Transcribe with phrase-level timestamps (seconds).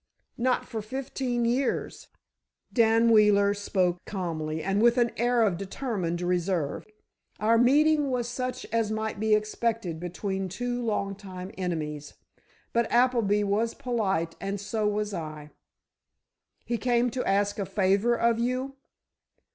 [0.39, 2.07] "Not for fifteen years,"
[2.73, 6.87] Dan Wheeler spoke calmly, and with an air of determined reserve.
[7.39, 12.15] "Our meeting was such as might be expected between two long time enemies,
[12.73, 15.51] but Appleby was polite and so was I."
[16.65, 18.77] "He came to ask a favor of you?"